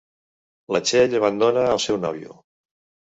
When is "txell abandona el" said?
0.87-1.83